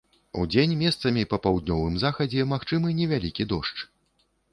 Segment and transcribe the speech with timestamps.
[0.43, 3.79] Удзень месцамі па паўднёвым захадзе магчымы невялікі дождж.